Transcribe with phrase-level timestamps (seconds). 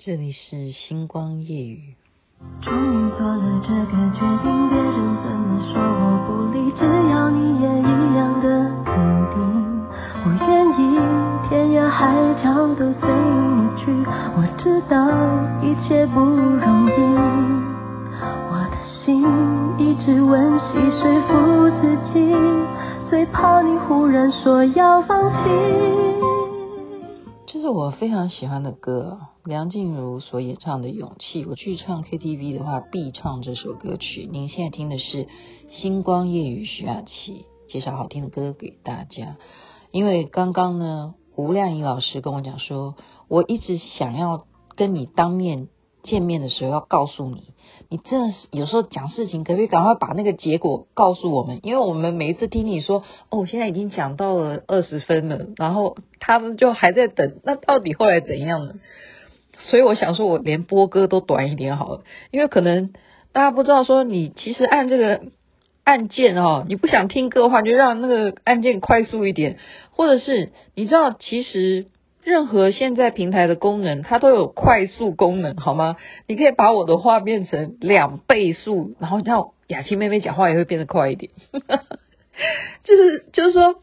[0.00, 1.96] 这里是星光夜雨。
[2.62, 8.94] 终于做了这个决定，别人怎么说我不理，只要你也一样的肯
[9.34, 9.36] 定。
[10.22, 10.94] 我愿意
[11.48, 13.90] 天涯海角都随你去，
[14.36, 14.94] 我知道
[15.66, 16.98] 一切不容易。
[18.52, 19.26] 我的心
[19.78, 21.34] 一直温习说服
[21.82, 22.36] 自己，
[23.10, 25.38] 最怕你忽然说要放弃。
[27.46, 29.18] 这是我非常喜欢的歌，
[29.48, 31.42] 梁静茹所演唱的《勇气》。
[31.48, 34.28] 我去唱 KTV 的话，必唱这首歌曲。
[34.30, 35.24] 您现在听的是
[35.70, 39.38] 《星光夜雨》，徐雅琪介绍好听的歌给大家。
[39.90, 42.94] 因为刚刚呢，吴亮颖老师跟我讲说，
[43.26, 44.44] 我一直想要
[44.76, 45.68] 跟你当面
[46.02, 47.54] 见面的时候，要告诉你。
[47.88, 51.60] 你真的是有时候讲事情，可不可以赶快把那个结果告诉我们？
[51.62, 58.74] 因为我们每一次听你说，哦，现在已经讲到了二十分了，然后他们就还在等，那到底后来怎样呢？
[59.60, 62.92] 所以我想说，我连播歌都短一点好了，因为可能
[63.32, 65.22] 大家不知道说，你其实按这个
[65.84, 69.58] 按键哦，你不想听歌的话，就让那个按键快速一点，
[69.90, 71.86] 或者是你知道其实。
[72.24, 75.96] 任何现在平台的功能，它都有快速功能，好吗？
[76.26, 81.32] 你可以把我的话变成两倍速，然后让雅琪妹妹讲话也会变得快一点。
[82.84, 83.76] 就是就是说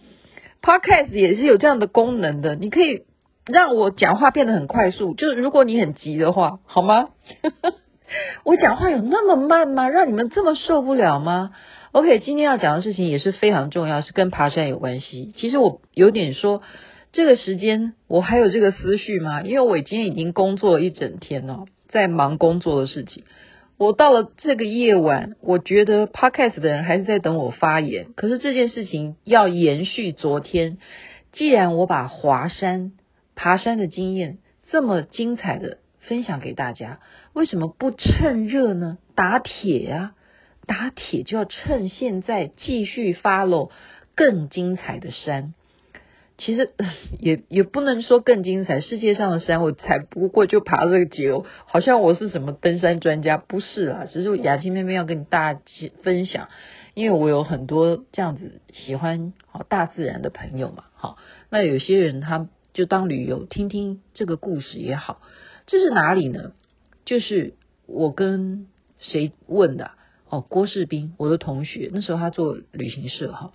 [0.62, 3.06] ，Podcast 也是有这样的功能的，你可以
[3.46, 5.14] 让我讲话变得很快速。
[5.14, 7.10] 就是如果你很急的话，好吗？
[8.44, 9.90] 我讲话有那么慢吗？
[9.90, 11.52] 让你们这么受不了吗
[11.92, 15.34] ？OK，今天要讲的事情也是非常重要，是跟爬山有关系。
[15.36, 16.62] 其实我有点说。
[17.12, 19.42] 这个时间我还有这个思绪吗？
[19.42, 23.24] 因为我今天已经工作了一整天了，在忙工作的事情。
[23.78, 28.08] 我到了这个夜晚，我觉得 Podcast 的人还是在等我发言。
[28.18, 30.78] 可是这件事情要延续昨天。
[31.32, 32.92] 既然我把华山
[33.36, 34.38] 爬山的经验
[34.72, 37.00] 这么精彩的分享给大家，
[37.34, 38.98] 为什么不趁热呢？
[39.16, 40.14] 打铁呀，
[40.66, 43.70] 打铁就要趁现在继续 follow
[44.16, 45.54] 更精彩的山。
[46.38, 46.72] 其实
[47.20, 55.62] 也也不能说更精彩，世界上的山我才不过就爬这个九，好像我是什么登山专家，不是啦，只是雅琪妹妹要跟大家
[56.04, 56.50] 分享，
[56.94, 61.18] 因为我有很多这样子喜欢好大自然的朋友嘛，好，
[61.50, 65.20] 那有些人他就当旅游听听这个故事也好，
[65.66, 66.52] 这是哪里呢？
[67.06, 67.56] 就是
[67.88, 68.68] 我跟
[69.00, 69.90] 谁问的？
[70.30, 73.54] 哦，郭士斌，我的同学，那时候他做旅行社哈，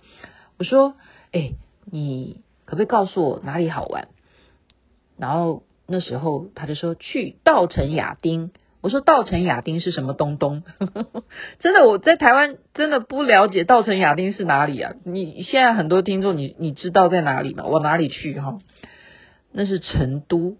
[0.57, 0.95] 我说，
[1.31, 1.53] 哎，
[1.89, 2.41] 你。
[2.63, 4.07] 可不可以告诉我哪里好玩？
[5.17, 8.51] 然后那时候他就说去稻城亚丁。
[8.79, 10.63] 我说稻城亚丁是什么东东？
[11.59, 14.93] 真的我在台湾真的不了解稻城亚丁是哪里啊？
[15.03, 17.65] 你现在很多听众你你知道在哪里吗？
[17.65, 18.59] 往哪里去哈？
[19.51, 20.57] 那是成都。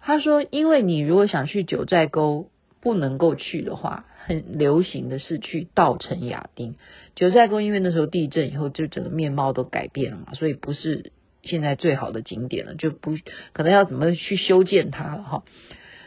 [0.00, 2.50] 他说，因为你如果想去九寨沟
[2.80, 6.76] 不能够去的话，很流行的是去稻城亚丁。
[7.14, 11.12] 九寨沟因为那时候地震以后就整个面貌都改变了嘛，所以不是。
[11.42, 13.16] 现在最好的景点了，就不
[13.52, 15.44] 可能要怎么去修建它了哈。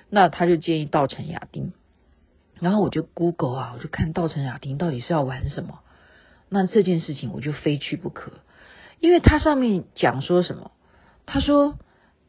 [0.10, 1.72] 那他就建议稻城亚丁，
[2.60, 5.80] 然后我就 Google 啊，我就看稻城亚丁到底是要玩什么。
[6.50, 8.34] 那这件事情我就非去不可，
[9.00, 10.72] 因为它上面讲说什么？
[11.26, 11.78] 他说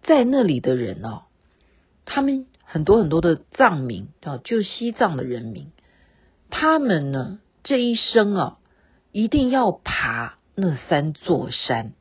[0.03, 1.23] 在那里的人哦，
[2.05, 5.73] 他们很多很多的藏民啊，就西藏的人民，
[6.51, 8.59] 他们呢这一生啊
[9.13, 11.93] 一定要爬那三座山。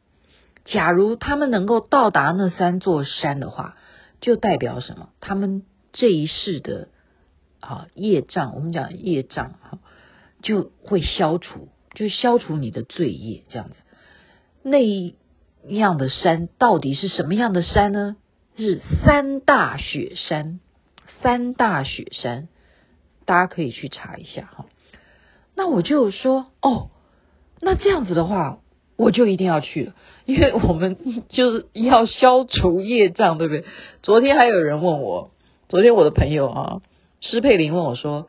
[0.66, 3.76] 假如他们能够到达那三座山的话，
[4.22, 5.10] 就代表什么？
[5.20, 6.90] 他们这一世的
[7.60, 9.80] 啊业障，我们讲业障哈，
[10.44, 13.76] 就会消除，就消除你的罪业这样子。
[14.62, 15.16] 那一
[15.68, 18.16] 样的山到底是什么样的山呢？
[18.58, 20.60] 是三大雪山，
[21.22, 22.48] 三大雪山，
[23.26, 24.66] 大家可以去查一下哈。
[25.56, 26.90] 那我就说哦，
[27.60, 28.60] 那这样子的话。
[29.02, 29.94] 我就一定要去了，
[30.26, 30.98] 因为我们
[31.30, 33.64] 就是要消除业障，对不对？
[34.04, 35.32] 昨天还有人问我，
[35.70, 36.82] 昨天我的朋友啊，
[37.22, 38.28] 施佩林问我说：“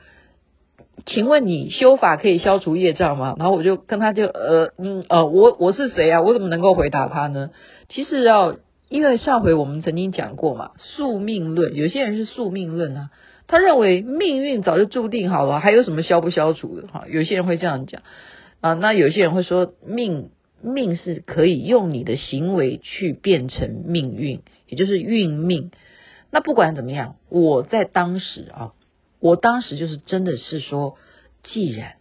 [1.07, 6.21] 请问你修法可以消除业障吗？”然后我就跟他就呃嗯呃，我我是谁啊？
[6.23, 7.51] 我怎么能够回答他呢？
[7.89, 8.57] 其实要，
[8.89, 13.11] 因为上回我们曾经讲过嘛，宿命论，有些人是宿命论啊，
[13.47, 16.89] 他认为命运早就注定好了，还有什么消不消除的？
[16.89, 18.03] 哈，有些人会这样讲
[18.61, 20.31] 啊，那有些人会说命。
[20.63, 25.71] 命是可以用你的行为去变成命运，也就是运命。
[26.31, 28.73] 那不管怎么样，我在当时啊，
[29.21, 30.97] 我当时就是真的是说，
[31.43, 31.95] 既然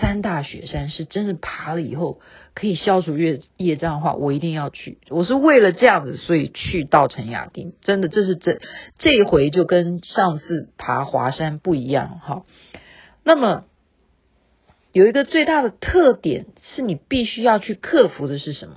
[0.00, 2.20] 三大雪山是真的爬了以后
[2.54, 4.98] 可以消除业业障的话，我一定要去。
[5.08, 7.74] 我是为了这样子，所以去稻城亚丁。
[7.82, 8.60] 真的，这是这
[8.98, 12.44] 这一回就跟上次爬华山不一样哈。
[13.22, 13.64] 那么
[14.92, 18.76] 有一个最大的特点是你必须要去克服的是什么？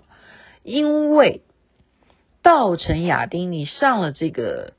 [0.64, 1.42] 因为
[2.42, 4.74] 稻城亚丁，你上了这个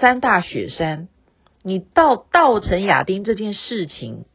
[0.00, 1.08] 三大雪山，
[1.64, 4.26] 你到稻城亚丁这件事情。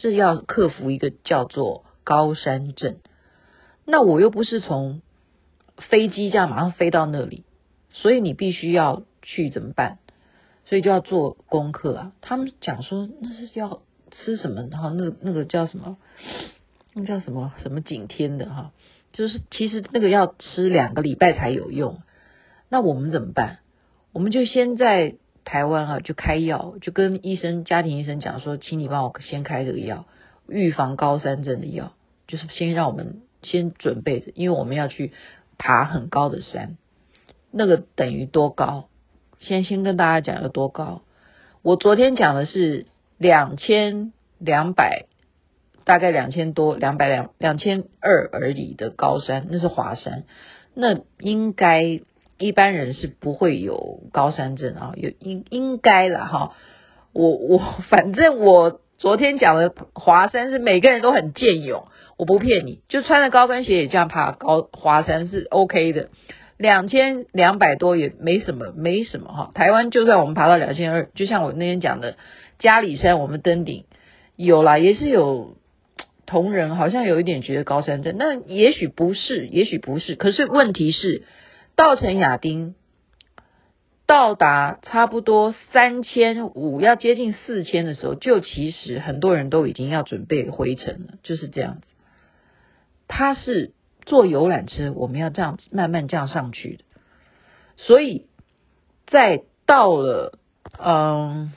[0.00, 2.98] 这要克服一个叫做高山症，
[3.84, 5.02] 那我又不是从
[5.76, 7.42] 飞机这样马上飞到那里，
[7.90, 9.98] 所以你必须要去怎么办？
[10.66, 12.12] 所以就要做功课啊。
[12.20, 13.82] 他们讲说那是要
[14.12, 14.90] 吃什么哈？
[14.90, 15.96] 那那个叫什么？
[16.94, 18.70] 那叫什么什么景天的哈？
[19.12, 21.98] 就是其实那个要吃两个礼拜才有用。
[22.68, 23.58] 那我们怎么办？
[24.12, 25.16] 我们就先在。
[25.48, 30.04] 台湾啊，就开药，就跟医生、家庭医生讲说，请你帮我先开这个药，
[30.46, 31.94] 预防高山症的药，
[32.26, 35.12] 就是先让我们先准备着，因为我们要去
[35.56, 36.76] 爬很高的山，
[37.50, 38.90] 那个等于多高？
[39.38, 41.00] 先先跟大家讲有多高。
[41.62, 42.84] 我昨天讲的是
[43.16, 45.06] 两千两百，
[45.86, 50.24] 大概两千多，两百两两千二而已的高山，那是华山，
[50.74, 52.02] 那应该。
[52.38, 56.52] 一般人是不会有高山症啊，有应应该了哈。
[57.12, 57.58] 我我
[57.90, 66.10] 反正我昨天讲的华山是每个人都很健勇，我不骗你，就穿着高跟鞋也这样爬高华山是 OK 的，
[66.56, 69.50] 两千两百多也没什么没什么哈。
[69.54, 72.16] 台湾就算我们爬到两千二，就像我那天讲的
[72.60, 73.84] 嘉里山，我们登顶
[74.36, 75.56] 有啦，也是有
[76.24, 81.24] 同仁好像有一点觉得高山症，那也许不是，也许不是，可是问题是。
[81.78, 82.74] 稻城亚丁
[84.04, 91.86] 到达差不多三千五，要接近四千的时候，就其实很多人都已经要准备回程了，就是这样子。
[93.06, 96.84] 他是坐游览车，我们要这样子慢慢这样上去的。
[97.76, 98.26] 所以
[99.06, 100.36] 在到了，
[100.80, 101.52] 嗯，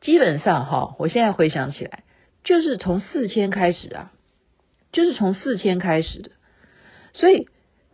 [0.00, 2.02] 基本上哈，我现在回想起来，
[2.42, 4.12] 就是从四千开始啊，
[4.90, 6.32] 就是从四千开始的，
[7.12, 7.46] 所以。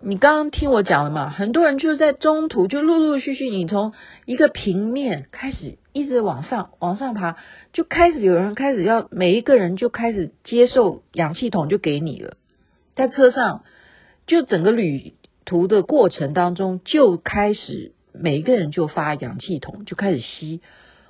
[0.06, 1.31] 你刚刚听我讲了嘛？
[1.31, 3.95] 很多人就是在中途就陆陆续续，你从
[4.27, 7.37] 一个平面开始一直往上往上爬，
[7.73, 12.37] 就开始有人开始要每一个人就开始接受氧气筒就给你了，
[12.95, 13.65] 在车上
[14.27, 15.15] 就整个旅
[15.47, 20.61] 途的过程当中就开始每一个人就发氧气筒就开始吸，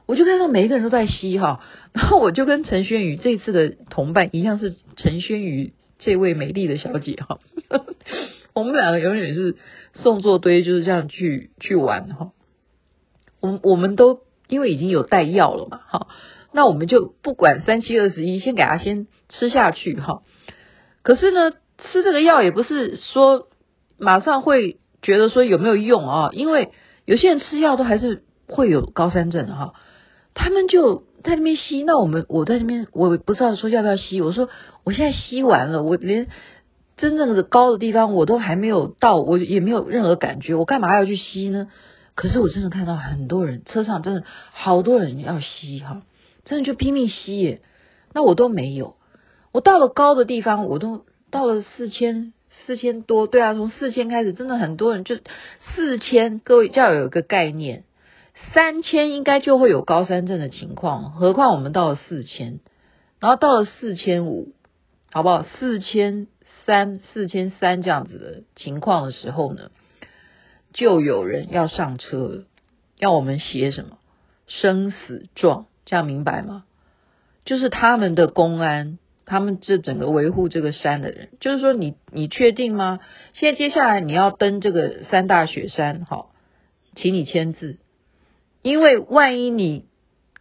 [0.07, 1.61] 我就看到每一个人都在吸哈，
[1.93, 7.41] 然后我就跟陈轩宇这次的同伴一样，是陈轩宇这位美丽的小姐哈。
[8.55, 9.57] 我们两个永远是
[9.95, 12.31] 送作堆，就是这样去去玩哈。
[13.41, 16.07] 我们我们都因为已经有带药了嘛，哈，
[16.53, 20.23] 那我们就不管三七二十一，先给他先吃下去哈。
[21.03, 23.49] 可是呢，吃这个药也不是说
[23.99, 26.71] 马上会觉得说有没有用啊，因为
[27.07, 29.75] 有些人吃药都还是会有高山症哈。
[30.33, 34.49] 他们就在那边吸，那我们我在那边我不知道说要不要吸，我说
[34.85, 36.29] 我现在吸完了，我连。
[36.97, 41.69] 真正的高的地方我都还没有到，我也没有任何感觉，我干嘛要去吸呢？
[42.15, 46.03] 可是我真的看到很多人车上真的好多人要吸哈，
[46.45, 47.61] 真的就拼命吸耶。
[48.13, 48.95] 那我都没有，
[49.51, 52.33] 我到了高的地方，我都到了四千
[52.65, 55.17] 四千多，对啊，从四千开始，真的很多人就
[55.75, 57.83] 四千，各位就要有一个概念，
[58.53, 62.61] 三千应该就会有高山症的情况，何况我们到了四千，
[63.19, 64.53] 然后到了四千五，
[65.11, 65.45] 好不好？
[65.59, 66.29] 四千。
[66.67, 69.71] 三四千三这样子的情况的时候呢，
[70.73, 72.45] 就有人要上车，
[72.99, 73.99] 要我们写什么
[74.47, 76.65] 生死状，这样明白吗？
[77.45, 83.01] 就是他们的公安，他们这整个维护这个山的人，就是说你你确定吗？
[83.35, 86.33] 现在接下来你要登这个三大雪山，好，
[86.95, 87.79] 请你签字，
[88.63, 89.85] 因为万一你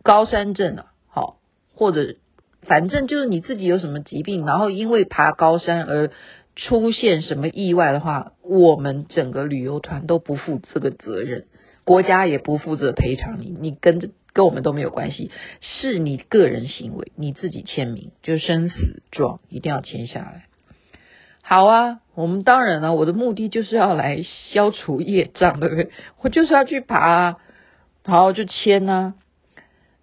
[0.01, 1.37] 高山症啊，好
[1.75, 2.15] 或者。
[2.65, 6.11] 反正就是你自己有什么疾病，然后因为爬高山而
[6.55, 11.45] 出现什么意外的话，我们整个旅游团都不负这个责任，
[11.83, 20.45] 国家也不负责赔偿你，你跟跟我们都没有关系，是你个人行为，你自己签名，就生死状一定要签下来。
[21.41, 25.89] 好啊，我们当然了、啊，我的目的就是要来消除业障，对不对？
[26.21, 27.37] 我就是要去爬、啊，
[28.05, 29.15] 好就签啊。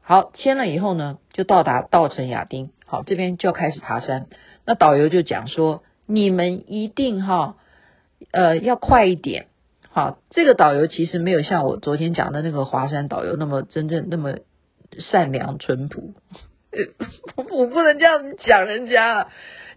[0.03, 2.71] 好，签了以后呢，就到达稻城亚丁。
[2.87, 4.27] 好，这边就要开始爬山。
[4.67, 7.57] 那导游就讲说，你们一定哈，
[8.33, 9.47] 呃，要快一点。
[9.89, 14.39] 好，这个导游其实没有像我昨天讲的那个华山导游那么真正那么
[14.99, 16.15] 善良淳朴。
[17.37, 19.29] 我不能这样讲人家，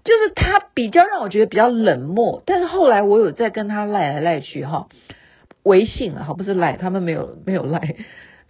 [0.03, 2.43] 就是他比较让我觉得比较冷漠。
[2.45, 4.87] 但是后来我有在跟他赖来赖去哈，
[5.63, 7.95] 微信啊，不是赖，他们没有没有赖。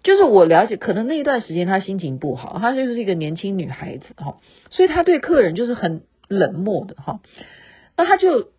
[0.04, 4.38] 就是我了解，可能那一段时间她心情不好，她就是一个年轻女孩子哈，
[4.70, 7.22] 所以她对客人就是很冷漠的哈。
[7.96, 8.50] 那她就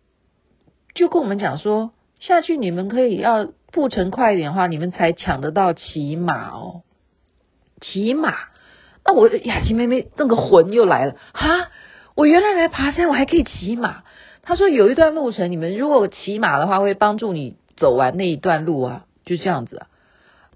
[0.95, 6.81] 就跟我们讲说，下去你们可以要步程快一点的话，你们才抢得到骑马哦，
[7.79, 8.33] 骑马。
[9.05, 11.69] 那我雅琪妹妹那个魂又来了哈，
[12.15, 14.01] 我原来来爬山我还可以骑马。
[14.41, 19.87] 她说有一段路程，你们如果骑马的话，会帮助你走完那一段路啊，就这样子啊。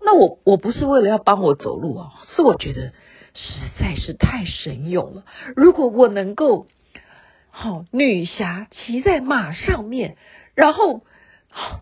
[0.02, 2.94] 那我我不是为了要帮我走路啊，是我觉得
[3.34, 5.24] 实在是太神勇了。
[5.56, 6.68] 如果我能够，
[7.50, 10.16] 好女侠骑在马上面，
[10.56, 11.02] 然后
[11.50, 11.82] 好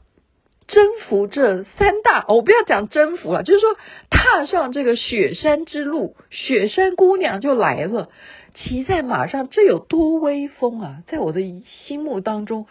[0.68, 3.78] 征服这三大，我不要讲征服了，就是说
[4.10, 8.10] 踏上这个雪山之路，雪山姑娘就来了，
[8.56, 11.04] 骑在马上，这有多威风啊！
[11.08, 11.42] 在我的
[11.86, 12.66] 心目当中，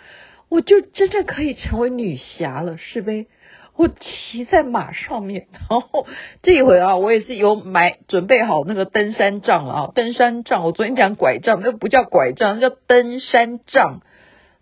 [0.50, 3.29] 我就真正可以成为女侠了，是呗？
[3.76, 6.06] 我骑在马上面，然后
[6.42, 10.64] 这一回啊，我也是有买准备好那个登山杖了啊，登山杖。
[10.64, 14.00] 我昨天讲拐杖，那不叫拐杖，那叫登山杖。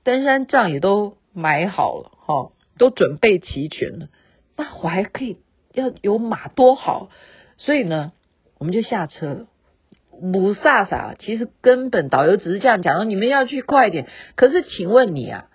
[0.02, 4.08] 登山杖也都买好了，哈，都准备齐全了。
[4.56, 5.38] 那我还可以
[5.72, 7.08] 要有马多好，
[7.56, 8.12] 所以呢，
[8.58, 9.46] 我们就下车了。
[10.10, 14.06] 雾煞煞，其实根本导游只是这样讲，说你们要去快一点。
[14.36, 15.46] 可是请问你啊？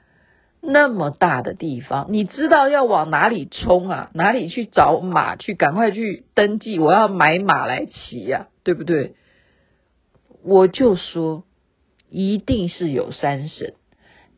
[0.61, 4.11] 那么大的地方，你知道要往哪里冲啊？
[4.13, 5.53] 哪里去找马去？
[5.53, 9.13] 赶快去登记，我要买马来骑呀，对不对？
[10.43, 11.43] 我就说，
[12.09, 13.73] 一定是有山神，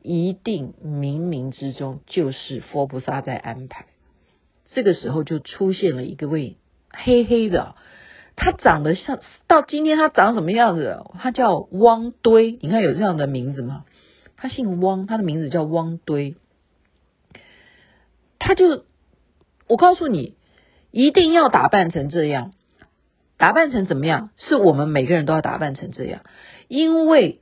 [0.03, 3.87] 一定冥冥之中就是佛菩萨在安排。
[4.73, 6.57] 这个时候就出现了一个位
[6.91, 7.75] 黑黑的，
[8.35, 11.03] 他长得像，到今天他长什么样子？
[11.19, 13.85] 他叫汪堆，你看有这样的名字吗？
[14.41, 16.36] 他姓汪，他的名字叫汪堆。
[18.39, 18.86] 他就，
[19.67, 20.36] 我告诉你，
[20.89, 22.53] 一定要打扮成这样，
[23.38, 24.31] 打扮成怎么样？
[24.38, 26.24] 是我们每个人都要打扮成这样，
[26.67, 27.41] 因为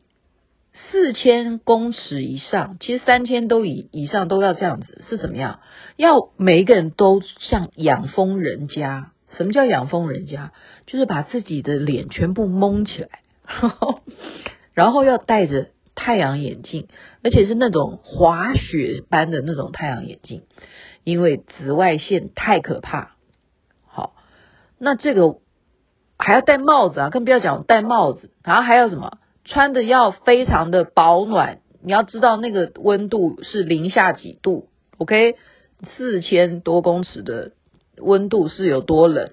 [0.91, 5.62] 四千公尺以上，其实三千都以以上都要这样子，是怎么样？
[5.96, 9.13] 要每一个人都像养蜂人家。
[9.38, 10.51] 什么叫养蜂人家？
[10.86, 13.22] 就是把自己的脸全部蒙起来，
[14.74, 15.70] 然后要戴着。
[16.00, 16.88] 太阳眼镜，
[17.24, 20.44] 而且是那种滑雪般的那种太阳眼镜，
[21.03, 23.18] 因为紫外线太可怕。
[23.86, 24.15] 好，
[24.77, 25.36] 那这个
[26.18, 29.18] 还要戴帽子啊，更不要讲戴帽子，然后还要什么？
[29.44, 31.60] 穿的要非常的保暖。
[31.82, 35.36] 你要知道那个温度是零下几度，OK？
[35.98, 37.51] 四千多公尺的
[37.98, 39.32] 温度是有多冷？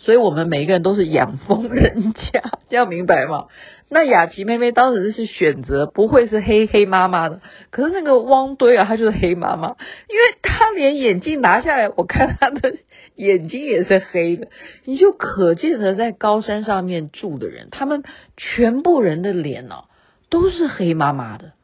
[0.00, 3.46] 所以我们每一个人都是养蜂人家， 要明白吗？
[3.90, 7.40] 那雅琪妹妹当时是选择不会是黑黑妈妈的，
[7.70, 9.76] 可是那个汪堆啊，他就是黑妈妈，
[10.08, 12.76] 因为他连眼镜拿下来，我看他的
[13.16, 14.48] 眼睛也是黑的，
[14.84, 18.04] 你就可见得在高山上面住的人，他们
[18.36, 19.84] 全部人的脸呢、
[20.30, 21.54] 都是黑妈妈的，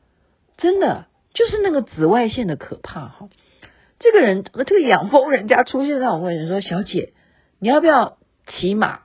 [0.57, 3.29] 真的就是那个紫外线的可怕哈。
[4.00, 7.12] 这个人，这个养蜂人家出现在我面前说：“小姐，
[7.61, 9.01] 你要不要？”骑马，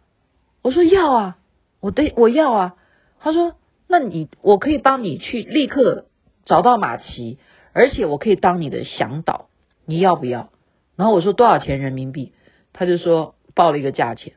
[0.61, 1.37] 我说要啊，
[1.79, 2.75] 我得我要啊。
[3.19, 3.55] 他说，
[3.87, 6.05] 那你我可以帮你去立刻
[6.45, 7.37] 找到马骑，
[7.73, 9.49] 而且我可以当你的向导，
[9.85, 10.49] 你要不要？
[10.95, 12.33] 然后我说多少钱人民币？
[12.73, 14.33] 他就说报了一个价钱。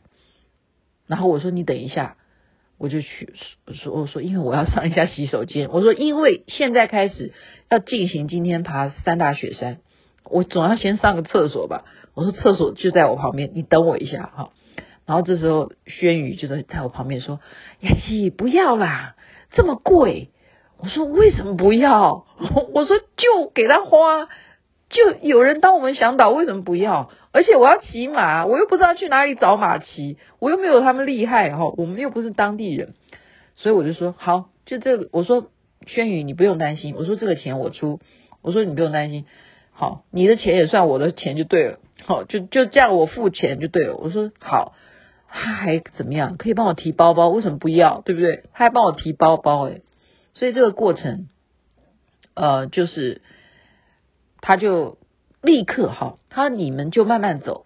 [1.06, 2.16] 然后我说你等一下，
[2.78, 3.34] 我就去
[3.74, 5.68] 说我说因为我要上一下洗手间。
[5.70, 7.32] 我说因为现在开始
[7.68, 9.78] 要进行今天爬三大雪山，
[10.24, 11.84] 我总要先上个厕所吧。
[12.14, 14.50] 我说厕所就在我旁边，你等我一下哈。
[15.04, 17.40] 然后这时候，轩宇就在在我旁边说
[17.80, 19.16] ：“雅琪，不要啦，
[19.50, 20.30] 这么贵。”
[20.78, 22.24] 我说：“为什么不要？”
[22.74, 24.28] 我说：“就给他花，
[24.88, 27.10] 就有人当我们向导，为什么不要？
[27.32, 32.94] 而且我要骑马，我又不知道去哪里找马骑，我又没有他们厉害哈，我们又不是当地人，
[33.54, 35.08] 所以我就说好，就这个。
[35.12, 35.50] 我说
[35.86, 38.00] 轩宇，你不用担心，我说这个钱我出，
[38.40, 39.24] 我说你不用担心，
[39.72, 43.96] 好，你的钱也算我的钱就对了，好，就就这样我付钱就对了。
[43.96, 44.74] 我说好。”
[45.34, 46.36] 他还怎么样？
[46.36, 47.28] 可以帮我提包包？
[47.30, 48.02] 为什么不要？
[48.02, 48.44] 对不对？
[48.52, 49.82] 他还帮我提包包诶，
[50.34, 51.28] 所以这个过程，
[52.34, 53.22] 呃，就是
[54.42, 54.98] 他就
[55.40, 57.64] 立刻哈，他说你们就慢慢走，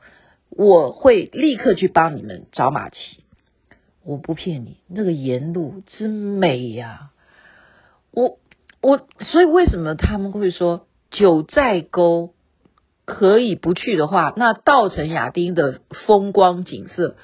[0.48, 2.96] 我会立刻去帮你们找马骑。
[4.04, 7.10] 我不骗你，那个沿路之美呀！
[8.12, 8.38] 我
[8.80, 12.32] 我所以为什么他们会说九寨沟
[13.04, 17.16] 可以不去的话，那稻城亚丁的风光景色。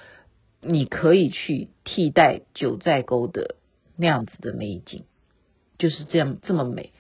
[0.63, 3.57] 你可以去替代九寨沟的
[3.97, 5.03] 那样子的美景，
[5.79, 6.93] 就是这样这么美。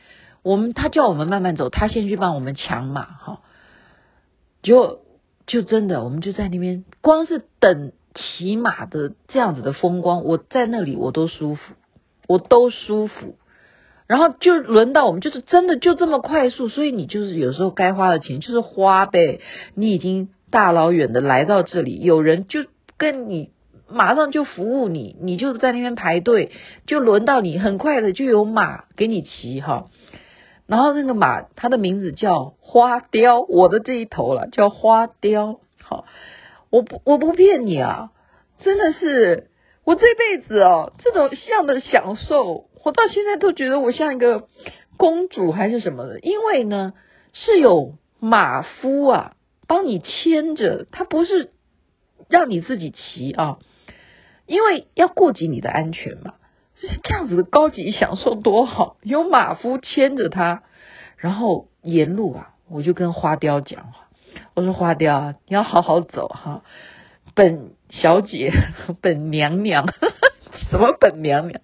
[0.43, 3.41] 我们他叫我们慢慢走，他先去帮我们抢马哈，
[4.63, 5.03] 就
[5.47, 11.75] 就真的我们就在那边，光是等骑马的这样子的风光，我在那里我都舒服，
[12.27, 13.37] 我都舒服。
[14.09, 19.41] 然后就轮到我们，就是真的就这么快速，所以你就是有时候该花的钱就是花呗。
[19.75, 22.67] 你已经大老远的来到这里，有人就
[23.03, 23.51] 跟你
[23.89, 26.53] 马上就服务你，你就在那边排队，
[26.87, 29.89] 就轮到你，很快的就有马给你骑哈。
[30.69, 35.59] 然后那个马，它的名字叫花雕，我的这一头了叫花雕。
[35.83, 36.05] 好，
[36.71, 38.13] 我不我不骗你啊，
[38.61, 39.51] 真的是
[39.83, 44.47] 我这辈子哦，这种样的享受，我到现在都觉得我像一个
[44.97, 46.93] 公主还是什么的，因为呢
[47.33, 49.35] 是有马夫啊
[49.67, 51.51] 帮你牵着，他不是
[52.33, 53.59] 让你自己骑啊，
[54.47, 56.35] 因为要顾及你的安全嘛。
[57.05, 60.63] 这样子的高级享受多好，有马夫牵着他，
[61.19, 64.09] 然后沿路啊，我就跟花雕讲话，
[64.55, 66.63] 我说花雕啊，你要好好走哈，
[67.35, 68.51] 本小姐、
[69.03, 69.87] 本娘娘，
[70.71, 71.61] 什么本娘娘？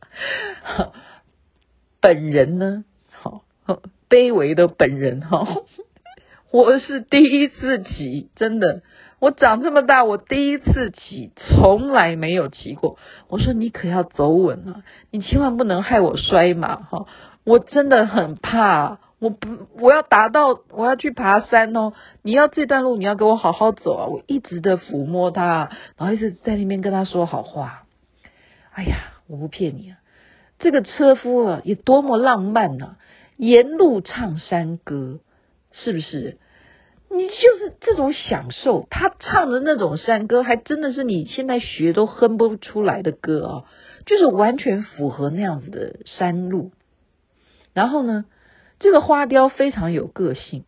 [2.00, 2.84] 本人呢？
[3.10, 3.42] 好，
[4.10, 5.48] 卑微的本人哈，
[6.52, 8.82] 我是第一次骑，真的。
[9.20, 12.98] 我长这么大，我第一次骑，从来没有骑过。
[13.28, 17.06] 我说你可要走稳啊，你千万不能害我摔马哈！
[17.42, 19.48] 我真的很怕，我不，
[19.80, 21.94] 我要达到，我要去爬山哦。
[22.22, 24.06] 你要这段路，你要给我好好走啊！
[24.06, 27.86] 我一直的抚摸他，然后一直在那边跟他说好话。
[28.72, 29.98] 哎呀，我不骗你啊，
[30.60, 32.96] 这个车夫啊，也多么浪漫啊，
[33.36, 35.18] 沿路唱山歌，
[35.72, 36.38] 是不是？
[37.10, 43.64] 你就是这种享受，他唱的那种山歌，还真的是你现在学都哼不出来的歌啊，
[44.04, 46.70] 就是完全符合那样子的山路。
[47.72, 48.26] 然后呢，
[48.78, 50.64] 这个花雕非常有个性，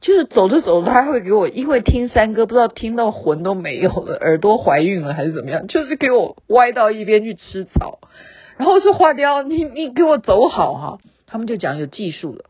[0.00, 8.00] 就是走着走着，他会给我，因为听山歌，不知道听到魂都没有了，耳朵怀孕了还是怎么样，就是给我歪到一边去吃草。
[8.56, 12.46] 然后说花雕，你你给我走好哈，他们就讲有技术了，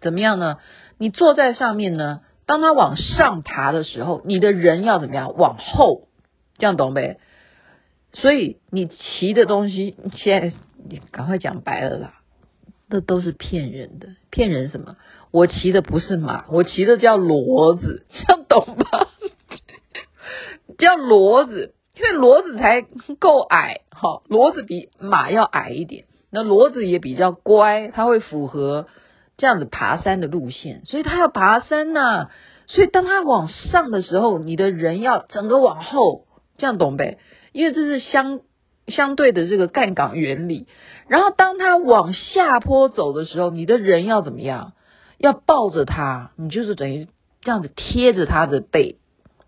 [0.00, 0.56] 怎么样呢？
[0.98, 2.20] 你坐在上面呢？
[2.46, 5.34] 当他往上爬的时候，你的人要怎么样？
[5.36, 6.08] 往后，
[6.56, 7.18] 这样懂没？
[8.12, 10.56] 所以你骑的东西，现在
[10.88, 12.14] 你赶快讲白了啦，
[12.88, 14.96] 那都是骗人的，骗人什么？
[15.32, 19.08] 我骑的不是马，我骑的叫骡子，这样懂吗？
[20.78, 22.82] 叫骡子，因为骡子才
[23.18, 28.86] 够矮，哈，骡子比马要矮一点，那骡子也比较乖，它会符合。
[29.36, 32.30] 这样子爬山的路线，所以他要爬山呐、
[32.66, 37.18] 所以当他往上的时候，你的人要整个往后，这样懂呗？
[37.52, 38.40] 因为这是相
[38.86, 40.66] 相对的这个杠杆原理。
[41.08, 44.72] 然后当他往下坡走的时候，你的人要怎么样？
[45.18, 47.08] 要抱着他，你就是等于
[47.40, 48.96] 这样子贴着他的背，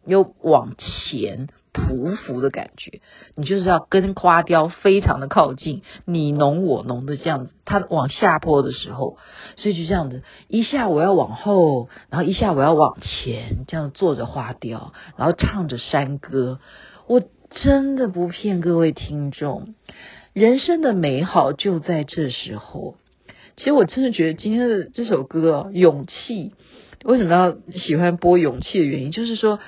[0.04, 1.48] 又往前。
[1.78, 3.00] 匍匐的感觉，
[3.34, 7.52] 你就是要跟花雕非常的靠近，你侬我侬的这样子。
[7.64, 9.18] 他往下坡的时候，
[9.56, 16.60] 所以就这样子，一下我要往后，然后一下我要往前，这样坐着花雕，然后唱着山歌。
[17.06, 19.74] 我真的不骗各位听众，
[20.32, 22.96] 人生的美好就在这时候。
[23.56, 26.52] 其实我真的觉得今天的这首歌《勇气》，
[27.08, 29.58] 为什么要喜欢播《勇气》的原因，就是说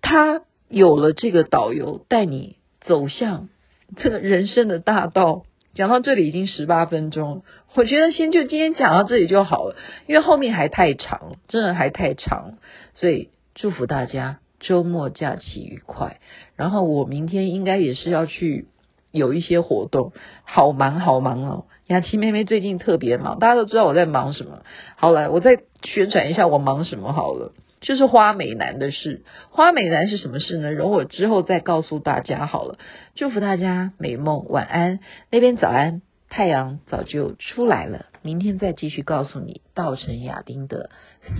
[0.00, 0.42] 他。
[0.72, 3.50] 有了这个导游带你走向
[3.94, 5.42] 这个人生的大道，
[5.74, 7.42] 讲到这里已经十八分钟，
[7.74, 12.54] 我觉得先就今天讲到这里就好了，因为后面还太长，真的还太长，
[12.94, 16.20] 所以祝福大家周末假期愉快。
[16.56, 18.66] 然后我明天应该也是要去
[19.10, 20.12] 有一些活动，
[20.44, 21.66] 好忙好忙哦。
[21.86, 24.62] 雅琪妹妹最近特别忙，大家都知道我在忙什么。
[24.96, 27.52] 好来，我再宣传一下我忙什么好了。
[27.82, 30.72] 就是花美男的事，花美男是什么事呢？
[30.72, 32.78] 容我之后再告诉大家好了。
[33.14, 35.00] 祝福大家美梦，晚安。
[35.30, 38.06] 那边早安，太阳早就出来了。
[38.22, 40.90] 明天再继续告诉你稻城亚丁的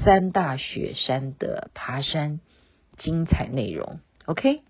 [0.05, 2.41] 三大雪山的爬山
[2.99, 4.01] 精彩内容。
[4.27, 4.63] OK。